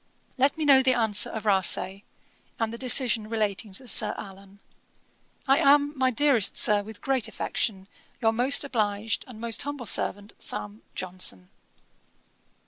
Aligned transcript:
'Let 0.35 0.57
me 0.57 0.65
know 0.65 0.81
the 0.81 0.95
answer 0.95 1.29
of 1.29 1.45
Rasay, 1.45 2.01
and 2.59 2.73
the 2.73 2.77
decision 2.79 3.29
relating 3.29 3.71
to 3.73 3.87
Sir 3.87 4.15
Allan. 4.17 4.57
'I 5.47 5.57
am, 5.59 5.93
my 5.95 6.09
dearest 6.09 6.57
Sir, 6.57 6.81
with 6.81 7.01
great 7.01 7.27
affection, 7.27 7.87
'Your 8.19 8.33
most 8.33 8.63
obliged, 8.63 9.23
and 9.27 9.39
'Most 9.39 9.61
humble 9.61 9.85
servant, 9.85 10.33
'SAM. 10.39 10.81
JOHNSON.' 10.95 11.49